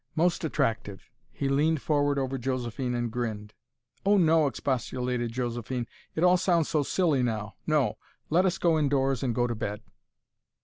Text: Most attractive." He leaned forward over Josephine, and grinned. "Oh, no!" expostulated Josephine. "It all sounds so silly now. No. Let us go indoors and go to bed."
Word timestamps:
Most 0.15 0.43
attractive." 0.43 1.11
He 1.31 1.47
leaned 1.47 1.79
forward 1.83 2.17
over 2.17 2.39
Josephine, 2.39 2.95
and 2.95 3.11
grinned. 3.11 3.53
"Oh, 4.03 4.17
no!" 4.17 4.47
expostulated 4.47 5.31
Josephine. 5.31 5.85
"It 6.15 6.23
all 6.23 6.37
sounds 6.37 6.69
so 6.69 6.81
silly 6.81 7.21
now. 7.21 7.53
No. 7.67 7.99
Let 8.31 8.47
us 8.47 8.57
go 8.57 8.79
indoors 8.79 9.21
and 9.21 9.35
go 9.35 9.45
to 9.45 9.53
bed." 9.53 9.83